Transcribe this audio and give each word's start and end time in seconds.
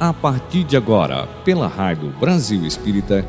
A 0.00 0.14
partir 0.14 0.64
de 0.64 0.78
agora, 0.78 1.26
pela 1.44 1.66
Rádio 1.66 2.08
Brasil 2.18 2.64
Espírita, 2.64 3.22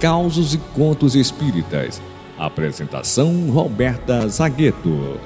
Causos 0.00 0.54
e 0.54 0.58
Contos 0.74 1.14
Espíritas. 1.14 2.00
Apresentação 2.38 3.50
Roberta 3.50 4.26
Zagueto. 4.26 5.20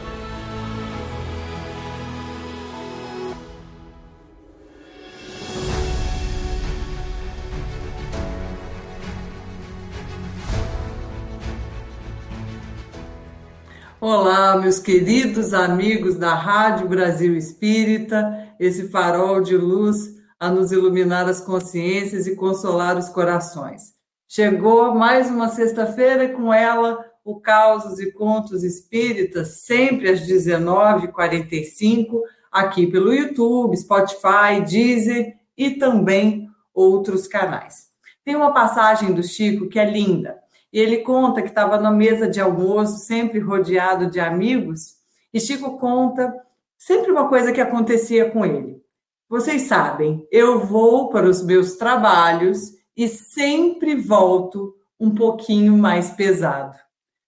Olá, 14.00 14.56
meus 14.56 14.80
queridos 14.80 15.54
amigos 15.54 16.16
da 16.16 16.34
Rádio 16.34 16.88
Brasil 16.88 17.36
Espírita, 17.36 18.48
esse 18.58 18.88
farol 18.88 19.40
de 19.40 19.56
luz 19.56 20.17
a 20.38 20.50
nos 20.50 20.72
iluminar 20.72 21.28
as 21.28 21.40
consciências 21.40 22.26
e 22.26 22.36
consolar 22.36 22.96
os 22.96 23.08
corações. 23.08 23.94
Chegou 24.26 24.94
mais 24.94 25.30
uma 25.30 25.48
sexta-feira 25.48 26.24
e 26.24 26.32
com 26.32 26.52
ela 26.52 27.04
o 27.24 27.40
Causos 27.40 27.98
e 27.98 28.12
Contos 28.12 28.62
Espíritas, 28.62 29.62
sempre 29.62 30.08
às 30.08 30.20
19h45, 30.20 32.20
aqui 32.50 32.86
pelo 32.86 33.12
YouTube, 33.12 33.76
Spotify, 33.76 34.62
Deezer 34.66 35.36
e 35.56 35.72
também 35.72 36.48
outros 36.72 37.26
canais. 37.26 37.88
Tem 38.24 38.36
uma 38.36 38.52
passagem 38.52 39.12
do 39.12 39.22
Chico 39.22 39.68
que 39.68 39.78
é 39.78 39.90
linda. 39.90 40.38
E 40.72 40.78
ele 40.78 40.98
conta 40.98 41.42
que 41.42 41.48
estava 41.48 41.78
na 41.78 41.90
mesa 41.90 42.28
de 42.28 42.40
almoço, 42.40 42.98
sempre 42.98 43.38
rodeado 43.38 44.10
de 44.10 44.20
amigos, 44.20 44.98
e 45.32 45.40
Chico 45.40 45.78
conta 45.78 46.34
sempre 46.76 47.10
uma 47.10 47.28
coisa 47.28 47.52
que 47.52 47.60
acontecia 47.60 48.30
com 48.30 48.44
ele. 48.44 48.82
Vocês 49.28 49.62
sabem, 49.62 50.26
eu 50.32 50.64
vou 50.64 51.10
para 51.10 51.28
os 51.28 51.44
meus 51.44 51.76
trabalhos 51.76 52.72
e 52.96 53.06
sempre 53.06 53.94
volto 53.94 54.74
um 54.98 55.14
pouquinho 55.14 55.76
mais 55.76 56.10
pesado. 56.10 56.74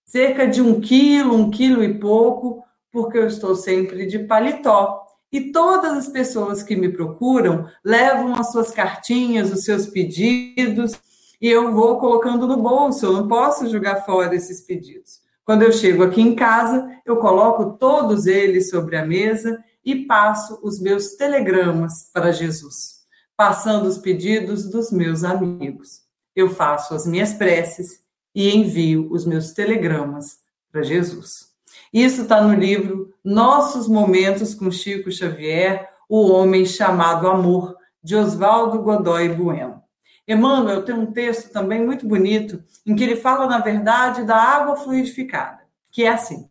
Cerca 0.07 0.47
de 0.47 0.62
um 0.62 0.81
quilo, 0.81 1.37
um 1.37 1.51
quilo 1.51 1.84
e 1.84 1.98
pouco, 1.98 2.65
porque 2.91 3.19
eu 3.19 3.27
estou 3.27 3.55
sempre 3.55 4.07
de 4.07 4.20
paletó. 4.20 5.07
E 5.31 5.53
todas 5.53 5.92
as 5.92 6.09
pessoas 6.09 6.62
que 6.62 6.75
me 6.75 6.89
procuram 6.89 7.69
levam 7.84 8.35
as 8.35 8.51
suas 8.51 8.70
cartinhas, 8.70 9.53
os 9.53 9.62
seus 9.64 9.87
pedidos, 9.87 10.92
e 11.39 11.48
eu 11.48 11.70
vou 11.70 11.98
colocando 11.98 12.47
no 12.47 12.57
bolso, 12.57 13.05
eu 13.05 13.12
não 13.12 13.29
posso 13.29 13.69
jogar 13.69 14.07
fora 14.07 14.35
esses 14.35 14.62
pedidos. 14.62 15.20
Quando 15.51 15.62
eu 15.62 15.73
chego 15.73 16.05
aqui 16.05 16.20
em 16.20 16.37
casa, 16.37 16.89
eu 17.05 17.17
coloco 17.17 17.77
todos 17.77 18.29
eles 18.29 18.70
sobre 18.70 18.97
a 18.97 19.05
mesa 19.05 19.61
e 19.84 20.07
passo 20.07 20.61
os 20.62 20.81
meus 20.81 21.17
telegramas 21.17 22.09
para 22.12 22.31
Jesus, 22.31 23.01
passando 23.37 23.87
os 23.87 23.98
pedidos 23.98 24.70
dos 24.70 24.92
meus 24.92 25.25
amigos. 25.25 26.03
Eu 26.37 26.51
faço 26.51 26.95
as 26.95 27.05
minhas 27.05 27.33
preces 27.33 27.98
e 28.33 28.48
envio 28.55 29.11
os 29.11 29.27
meus 29.27 29.51
telegramas 29.51 30.39
para 30.70 30.84
Jesus. 30.84 31.48
Isso 31.92 32.23
está 32.23 32.41
no 32.41 32.55
livro 32.55 33.12
Nossos 33.25 33.89
Momentos 33.89 34.55
com 34.55 34.70
Chico 34.70 35.11
Xavier, 35.11 35.85
O 36.09 36.31
Homem 36.31 36.64
Chamado 36.64 37.27
Amor, 37.27 37.75
de 38.01 38.14
Oswaldo 38.14 38.81
Godoy 38.83 39.29
Bueno. 39.31 39.83
Emmanuel 40.31 40.84
tem 40.84 40.95
um 40.95 41.11
texto 41.11 41.50
também 41.50 41.84
muito 41.84 42.06
bonito, 42.06 42.62
em 42.86 42.95
que 42.95 43.03
ele 43.03 43.17
fala, 43.17 43.48
na 43.48 43.59
verdade, 43.59 44.25
da 44.25 44.36
água 44.36 44.77
fluidificada, 44.77 45.59
que 45.91 46.05
é 46.05 46.09
assim. 46.09 46.48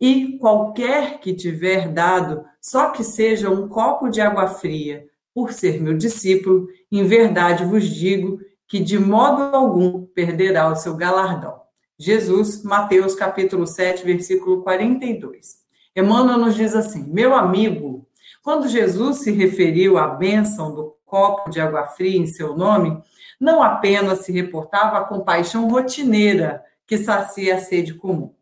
E 0.00 0.38
qualquer 0.38 1.20
que 1.20 1.34
tiver 1.34 1.88
dado, 1.88 2.44
só 2.58 2.88
que 2.88 3.04
seja 3.04 3.50
um 3.50 3.68
copo 3.68 4.08
de 4.08 4.22
água 4.22 4.48
fria, 4.48 5.06
por 5.34 5.52
ser 5.52 5.78
meu 5.82 5.94
discípulo, 5.94 6.68
em 6.90 7.04
verdade 7.04 7.66
vos 7.66 7.84
digo 7.84 8.40
que 8.66 8.80
de 8.80 8.98
modo 8.98 9.54
algum 9.54 10.06
perderá 10.06 10.66
o 10.72 10.76
seu 10.76 10.96
galardão. 10.96 11.60
Jesus, 11.98 12.62
Mateus 12.62 13.14
capítulo 13.14 13.66
7, 13.66 14.06
versículo 14.06 14.62
42. 14.62 15.58
Emmanuel 15.94 16.38
nos 16.38 16.54
diz 16.54 16.74
assim: 16.74 17.04
Meu 17.12 17.34
amigo, 17.34 18.06
quando 18.42 18.68
Jesus 18.68 19.18
se 19.18 19.30
referiu 19.30 19.98
à 19.98 20.08
bênção 20.08 20.74
do 20.74 20.95
copo 21.06 21.48
de 21.48 21.60
água 21.60 21.86
fria 21.86 22.18
em 22.18 22.26
seu 22.26 22.56
nome, 22.56 23.02
não 23.40 23.62
apenas 23.62 24.20
se 24.20 24.32
reportava 24.32 24.98
a 24.98 25.04
compaixão 25.04 25.68
rotineira 25.68 26.62
que 26.86 26.98
sacia 26.98 27.54
a 27.54 27.58
sede 27.58 27.94
comum. 27.94 28.34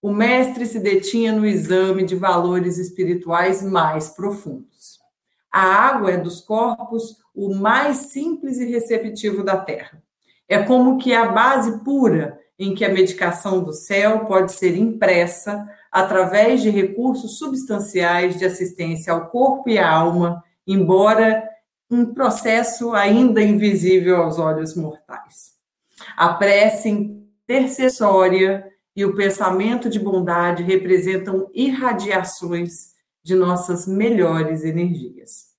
O 0.00 0.10
mestre 0.10 0.64
se 0.64 0.80
detinha 0.80 1.32
no 1.32 1.44
exame 1.44 2.04
de 2.04 2.16
valores 2.16 2.78
espirituais 2.78 3.62
mais 3.62 4.08
profundos. 4.08 4.98
A 5.52 5.60
água 5.60 6.12
é 6.12 6.16
dos 6.16 6.40
corpos 6.40 7.18
o 7.34 7.54
mais 7.54 7.96
simples 7.96 8.58
e 8.58 8.64
receptivo 8.64 9.42
da 9.42 9.56
terra. 9.56 10.02
É 10.48 10.62
como 10.62 10.96
que 10.96 11.12
a 11.12 11.26
base 11.26 11.82
pura 11.84 12.38
em 12.58 12.74
que 12.74 12.84
a 12.84 12.88
medicação 12.88 13.62
do 13.62 13.72
céu 13.72 14.26
pode 14.26 14.52
ser 14.52 14.76
impressa 14.76 15.68
através 15.90 16.62
de 16.62 16.70
recursos 16.70 17.38
substanciais 17.38 18.38
de 18.38 18.44
assistência 18.44 19.12
ao 19.12 19.28
corpo 19.28 19.68
e 19.68 19.78
à 19.78 19.90
alma, 19.90 20.42
embora 20.66 21.42
um 21.90 22.14
processo 22.14 22.92
ainda 22.92 23.42
invisível 23.42 24.18
aos 24.18 24.38
olhos 24.38 24.76
mortais. 24.76 25.54
A 26.16 26.34
prece 26.34 26.88
intercessória 26.88 28.64
e 28.94 29.04
o 29.04 29.14
pensamento 29.14 29.90
de 29.90 29.98
bondade 29.98 30.62
representam 30.62 31.50
irradiações 31.52 32.90
de 33.22 33.34
nossas 33.34 33.86
melhores 33.86 34.64
energias. 34.64 35.50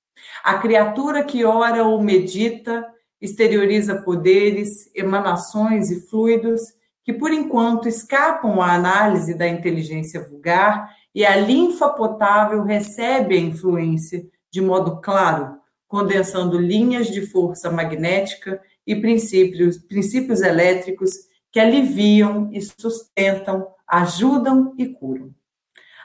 A 0.43 0.57
criatura 0.57 1.23
que 1.23 1.43
ora 1.43 1.83
ou 1.83 2.01
medita 2.01 2.87
exterioriza 3.19 4.01
poderes, 4.01 4.89
emanações 4.95 5.91
e 5.91 6.07
fluidos 6.07 6.61
que, 7.03 7.13
por 7.13 7.31
enquanto, 7.31 7.87
escapam 7.87 8.61
à 8.61 8.73
análise 8.73 9.33
da 9.33 9.47
inteligência 9.47 10.27
vulgar 10.27 10.89
e 11.13 11.25
a 11.25 11.35
linfa 11.35 11.89
potável 11.89 12.63
recebe 12.63 13.35
a 13.35 13.39
influência 13.39 14.25
de 14.49 14.61
modo 14.61 15.01
claro 15.01 15.60
condensando 15.91 16.57
linhas 16.57 17.07
de 17.07 17.19
força 17.27 17.69
magnética 17.69 18.61
e 18.87 18.95
princípios, 18.95 19.77
princípios 19.77 20.39
elétricos 20.39 21.11
que 21.51 21.59
aliviam 21.59 22.49
e 22.53 22.61
sustentam, 22.61 23.67
ajudam 23.85 24.73
e 24.77 24.87
curam. 24.87 25.35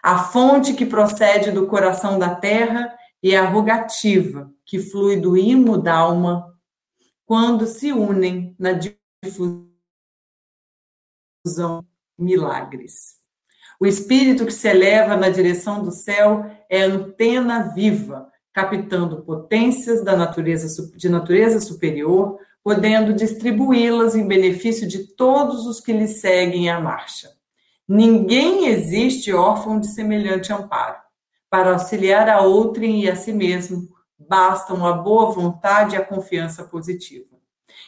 A 0.02 0.18
fonte 0.24 0.74
que 0.74 0.84
procede 0.84 1.52
do 1.52 1.68
coração 1.68 2.18
da 2.18 2.34
terra 2.34 2.92
e 3.22 3.36
a 3.36 3.44
rogativa 3.44 4.52
que 4.64 4.80
flui 4.80 5.14
do 5.14 5.36
imo 5.36 5.78
da 5.78 5.94
alma 5.94 6.52
quando 7.24 7.64
se 7.64 7.92
unem 7.92 8.56
na 8.58 8.72
difusão 8.72 9.68
milagres. 12.18 13.20
O 13.78 13.86
espírito 13.86 14.46
que 14.46 14.52
se 14.52 14.66
eleva 14.66 15.16
na 15.16 15.28
direção 15.28 15.80
do 15.80 15.92
céu 15.92 16.44
é 16.68 16.82
antena 16.82 17.72
viva 17.72 18.32
captando 18.56 19.20
potências 19.20 20.02
da 20.02 20.16
natureza, 20.16 20.90
de 20.96 21.10
natureza 21.10 21.60
superior, 21.60 22.38
podendo 22.64 23.12
distribuí-las 23.12 24.14
em 24.14 24.26
benefício 24.26 24.88
de 24.88 25.14
todos 25.14 25.66
os 25.66 25.78
que 25.78 25.92
lhe 25.92 26.08
seguem 26.08 26.70
a 26.70 26.80
marcha. 26.80 27.28
Ninguém 27.86 28.68
existe 28.68 29.30
órfão 29.30 29.78
de 29.78 29.88
semelhante 29.88 30.54
amparo. 30.54 30.96
Para 31.50 31.74
auxiliar 31.74 32.30
a 32.30 32.40
outrem 32.40 33.04
e 33.04 33.10
a 33.10 33.14
si 33.14 33.30
mesmo, 33.30 33.90
bastam 34.18 34.86
a 34.86 34.92
boa 34.94 35.30
vontade 35.32 35.94
e 35.94 35.98
a 35.98 36.04
confiança 36.04 36.64
positiva. 36.64 37.36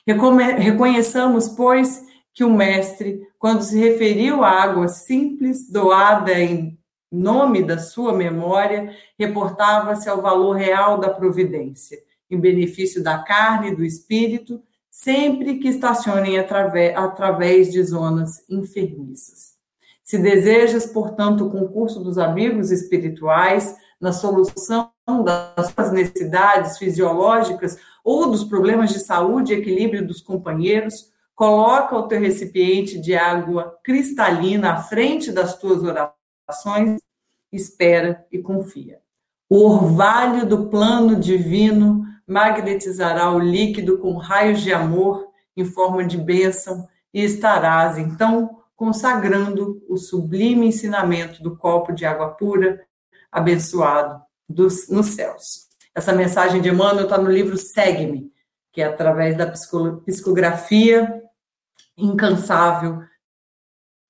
Reconheçamos, 0.07 1.49
pois, 1.49 2.05
que 2.34 2.45
o 2.45 2.53
Mestre, 2.53 3.23
quando 3.39 3.62
se 3.62 3.78
referiu 3.78 4.45
à 4.45 4.51
água 4.51 4.87
simples, 4.87 5.67
doada 5.71 6.39
em 6.39 6.78
nome 7.10 7.63
da 7.63 7.78
sua 7.78 8.13
memória, 8.13 8.95
reportava-se 9.19 10.09
ao 10.09 10.21
valor 10.21 10.53
real 10.53 10.99
da 10.99 11.09
providência, 11.09 11.99
em 12.31 12.39
benefício 12.39 13.03
da 13.03 13.19
carne 13.19 13.69
e 13.69 13.75
do 13.75 13.84
espírito, 13.84 14.63
sempre 14.91 15.59
que 15.59 15.69
estacionem 15.69 16.39
através, 16.39 16.97
através 16.97 17.72
de 17.72 17.83
zonas 17.83 18.45
enfermiças. 18.49 19.57
Se 20.03 20.19
desejas, 20.19 20.87
portanto, 20.87 21.47
o 21.47 21.51
concurso 21.51 22.01
dos 22.01 22.19
amigos 22.19 22.71
espirituais 22.71 23.77
na 24.01 24.13
solução 24.13 24.91
das 25.25 25.93
necessidades 25.93 26.78
fisiológicas 26.78 27.78
ou 28.04 28.31
dos 28.31 28.45
problemas 28.45 28.91
de 28.91 29.01
saúde 29.01 29.53
e 29.53 29.57
equilíbrio 29.57 30.07
dos 30.07 30.21
companheiros, 30.21 31.11
coloca 31.34 31.97
o 31.97 32.09
teu 32.09 32.19
recipiente 32.19 32.99
de 32.99 33.15
água 33.15 33.78
cristalina 33.84 34.72
à 34.72 34.77
frente 34.83 35.31
das 35.31 35.59
tuas 35.59 35.83
orações 35.83 36.17
ações, 36.48 37.00
espera 37.53 38.27
e 38.33 38.39
confia. 38.39 39.00
O 39.48 39.65
orvalho 39.65 40.47
do 40.47 40.68
plano 40.68 41.16
divino 41.16 42.04
magnetizará 42.27 43.30
o 43.30 43.39
líquido 43.39 43.98
com 43.98 44.16
raios 44.16 44.60
de 44.60 44.72
amor 44.72 45.27
em 45.56 45.65
forma 45.65 46.04
de 46.04 46.16
bênção 46.16 46.86
e 47.12 47.22
estarás, 47.24 47.98
então, 47.98 48.62
consagrando 48.77 49.83
o 49.89 49.97
sublime 49.97 50.66
ensinamento 50.66 51.42
do 51.42 51.56
copo 51.56 51.92
de 51.92 52.04
água 52.04 52.28
pura, 52.30 52.86
abençoado 53.33 54.22
dos, 54.48 54.89
nos 54.89 55.06
céus. 55.06 55.68
Essa 55.94 56.12
mensagem 56.12 56.60
de 56.62 56.68
Emmanuel 56.68 57.04
está 57.04 57.18
no 57.18 57.30
livro 57.30 57.56
Segue-me, 57.56 58.33
que 58.72 58.80
é 58.80 58.84
através 58.84 59.36
da 59.36 59.51
psicografia 60.04 61.22
incansável 61.97 63.03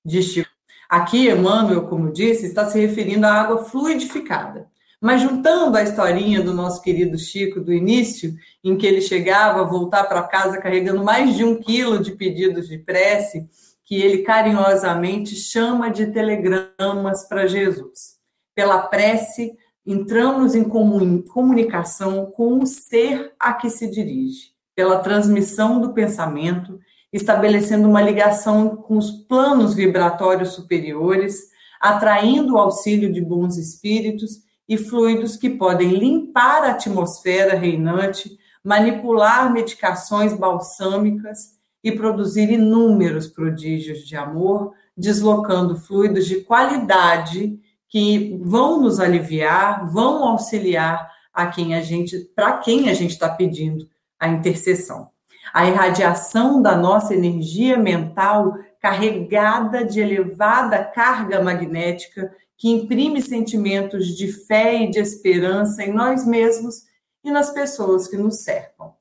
de 0.05 0.21
Chico. 0.21 0.48
Aqui, 0.89 1.29
Emmanuel, 1.29 1.83
como 1.83 2.11
disse, 2.11 2.47
está 2.47 2.65
se 2.65 2.79
referindo 2.79 3.27
à 3.27 3.31
água 3.31 3.63
fluidificada. 3.63 4.67
Mas 4.99 5.21
juntando 5.21 5.77
a 5.77 5.83
historinha 5.83 6.41
do 6.41 6.51
nosso 6.51 6.81
querido 6.81 7.17
Chico 7.17 7.61
do 7.61 7.71
início, 7.71 8.35
em 8.63 8.75
que 8.75 8.87
ele 8.87 8.99
chegava 8.99 9.61
a 9.61 9.65
voltar 9.65 10.05
para 10.05 10.23
casa 10.23 10.57
carregando 10.57 11.03
mais 11.03 11.37
de 11.37 11.43
um 11.43 11.55
quilo 11.55 11.99
de 11.99 12.13
pedidos 12.13 12.67
de 12.67 12.79
prece, 12.79 13.47
que 13.85 13.95
ele 14.01 14.23
carinhosamente 14.23 15.35
chama 15.35 15.89
de 15.89 16.07
telegramas 16.07 17.23
para 17.29 17.47
Jesus. 17.47 18.17
Pela 18.55 18.79
prece, 18.79 19.53
entramos 19.85 20.53
em 20.53 20.63
comunicação 20.63 22.25
com 22.25 22.59
o 22.59 22.65
ser 22.65 23.31
a 23.39 23.53
que 23.53 23.69
se 23.69 23.89
dirige, 23.89 24.51
pela 24.75 24.99
transmissão 24.99 25.79
do 25.79 25.93
pensamento, 25.93 26.79
estabelecendo 27.11 27.87
uma 27.87 28.01
ligação 28.01 28.75
com 28.75 28.97
os 28.97 29.11
planos 29.11 29.73
vibratórios 29.73 30.49
superiores, 30.49 31.49
atraindo 31.79 32.53
o 32.53 32.57
auxílio 32.57 33.11
de 33.11 33.21
bons 33.21 33.57
espíritos 33.57 34.41
e 34.67 34.77
fluidos 34.77 35.35
que 35.35 35.49
podem 35.49 35.89
limpar 35.89 36.63
a 36.63 36.71
atmosfera 36.71 37.57
reinante, 37.57 38.37
manipular 38.63 39.51
medicações 39.51 40.33
balsâmicas 40.33 41.57
e 41.83 41.91
produzir 41.91 42.51
inúmeros 42.51 43.27
prodígios 43.27 44.05
de 44.05 44.15
amor, 44.15 44.73
deslocando 44.95 45.77
fluidos 45.77 46.27
de 46.27 46.41
qualidade 46.41 47.57
que 47.87 48.37
vão 48.43 48.79
nos 48.79 48.99
aliviar, 48.99 49.89
vão 49.91 50.23
auxiliar 50.23 51.09
a 51.33 51.47
quem 51.47 51.73
a 51.73 51.81
gente, 51.81 52.19
para 52.35 52.57
quem 52.57 52.89
a 52.89 52.93
gente 52.93 53.11
está 53.11 53.29
pedindo 53.29 53.89
a 54.19 54.27
intercessão. 54.27 55.09
A 55.53 55.67
irradiação 55.67 56.61
da 56.61 56.75
nossa 56.75 57.13
energia 57.13 57.77
mental 57.77 58.57
carregada 58.79 59.83
de 59.83 59.99
elevada 59.99 60.83
carga 60.83 61.41
magnética 61.41 62.33
que 62.57 62.69
imprime 62.69 63.21
sentimentos 63.21 64.07
de 64.17 64.31
fé 64.31 64.83
e 64.83 64.89
de 64.89 64.99
esperança 64.99 65.83
em 65.83 65.93
nós 65.93 66.25
mesmos 66.25 66.83
e 67.23 67.31
nas 67.31 67.51
pessoas 67.51 68.07
que 68.07 68.17
nos 68.17 68.43
cercam. 68.43 68.93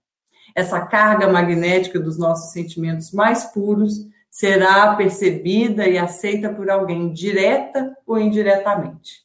Essa 0.54 0.80
carga 0.80 1.28
magnética 1.28 1.98
dos 1.98 2.18
nossos 2.18 2.52
sentimentos 2.52 3.12
mais 3.12 3.44
puros 3.44 4.06
será 4.30 4.94
percebida 4.94 5.88
e 5.88 5.98
aceita 5.98 6.48
por 6.48 6.70
alguém 6.70 7.12
direta 7.12 7.96
ou 8.06 8.18
indiretamente. 8.18 9.22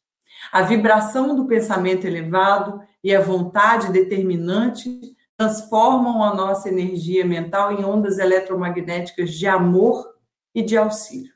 A 0.51 0.61
vibração 0.61 1.35
do 1.35 1.45
pensamento 1.45 2.05
elevado 2.05 2.81
e 3.03 3.15
a 3.15 3.21
vontade 3.21 3.91
determinante 3.91 5.15
transformam 5.43 6.23
a 6.23 6.33
nossa 6.33 6.69
energia 6.69 7.25
mental 7.25 7.73
em 7.73 7.83
ondas 7.83 8.17
eletromagnéticas 8.17 9.33
de 9.33 9.45
amor 9.45 10.07
e 10.55 10.61
de 10.61 10.77
auxílio. 10.77 11.33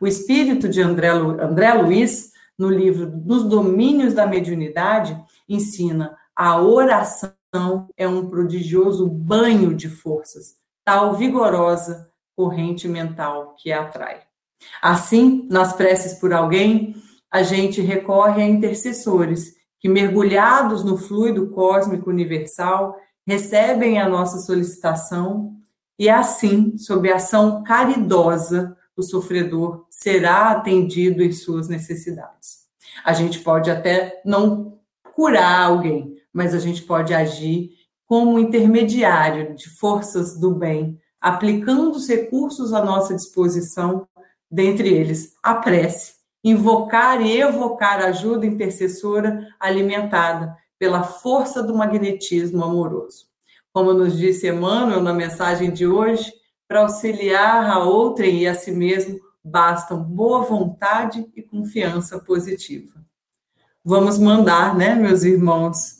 O 0.00 0.06
espírito 0.06 0.68
de 0.68 0.82
André, 0.82 1.12
Lu, 1.12 1.40
André 1.40 1.72
Luiz, 1.74 2.32
no 2.58 2.68
livro 2.68 3.06
Dos 3.06 3.44
Domínios 3.44 4.14
da 4.14 4.26
Mediunidade, 4.26 5.16
ensina 5.48 6.16
a 6.34 6.60
oração 6.60 7.32
é 7.96 8.08
um 8.08 8.28
prodigioso 8.28 9.06
banho 9.06 9.74
de 9.74 9.88
forças, 9.88 10.56
tal 10.84 11.14
vigorosa 11.14 12.10
corrente 12.34 12.88
mental 12.88 13.54
que 13.58 13.72
atrai. 13.72 14.22
Assim, 14.82 15.46
nas 15.48 15.72
preces 15.72 16.18
por 16.18 16.32
alguém, 16.32 16.96
a 17.30 17.42
gente 17.42 17.80
recorre 17.80 18.42
a 18.42 18.48
intercessores 18.48 19.54
que, 19.78 19.88
mergulhados 19.88 20.82
no 20.82 20.98
fluido 20.98 21.48
cósmico 21.50 22.10
universal, 22.10 22.96
recebem 23.26 24.00
a 24.00 24.08
nossa 24.08 24.38
solicitação 24.38 25.56
e, 25.98 26.08
assim, 26.08 26.78
sob 26.78 27.10
ação 27.10 27.62
caridosa, 27.64 28.76
o 28.96 29.02
sofredor 29.02 29.86
será 29.90 30.50
atendido 30.50 31.22
em 31.22 31.32
suas 31.32 31.68
necessidades. 31.68 32.66
A 33.04 33.12
gente 33.12 33.40
pode 33.40 33.70
até 33.70 34.22
não 34.24 34.78
curar 35.14 35.66
alguém, 35.66 36.14
mas 36.32 36.54
a 36.54 36.58
gente 36.58 36.82
pode 36.82 37.12
agir 37.12 37.70
como 38.06 38.38
intermediário 38.38 39.54
de 39.54 39.68
forças 39.68 40.38
do 40.38 40.54
bem, 40.54 40.98
aplicando 41.20 41.92
os 41.92 42.08
recursos 42.08 42.72
à 42.72 42.84
nossa 42.84 43.14
disposição, 43.14 44.06
dentre 44.50 44.88
eles 44.88 45.34
a 45.42 45.54
prece, 45.54 46.14
invocar 46.44 47.20
e 47.20 47.40
evocar 47.40 48.00
ajuda 48.00 48.46
intercessora 48.46 49.48
alimentada 49.58 50.56
pela 50.78 51.02
força 51.02 51.62
do 51.62 51.74
magnetismo 51.74 52.62
amoroso. 52.64 53.26
Como 53.72 53.92
nos 53.92 54.16
disse 54.16 54.48
Emmanuel 54.48 55.02
na 55.02 55.12
mensagem 55.12 55.70
de 55.70 55.86
hoje, 55.86 56.32
para 56.66 56.80
auxiliar 56.80 57.70
a 57.70 57.78
outrem 57.78 58.42
e 58.42 58.46
a 58.46 58.54
si 58.54 58.72
mesmo, 58.72 59.20
bastam 59.42 60.02
boa 60.02 60.42
vontade 60.42 61.26
e 61.36 61.42
confiança 61.42 62.18
positiva. 62.18 63.04
Vamos 63.84 64.18
mandar, 64.18 64.76
né, 64.76 64.94
meus 64.94 65.22
irmãos, 65.22 65.98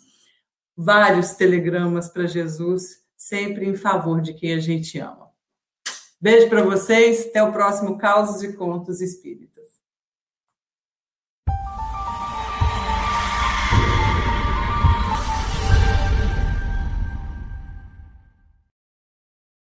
vários 0.76 1.34
telegramas 1.34 2.08
para 2.08 2.26
Jesus, 2.26 3.00
sempre 3.16 3.66
em 3.66 3.76
favor 3.76 4.20
de 4.20 4.34
quem 4.34 4.52
a 4.52 4.58
gente 4.58 4.98
ama. 4.98 5.30
Beijo 6.20 6.48
para 6.48 6.64
vocês, 6.64 7.26
até 7.26 7.42
o 7.42 7.52
próximo 7.52 7.96
Causos 7.96 8.42
e 8.42 8.52
Contos 8.54 9.00
Espíritas. 9.00 9.55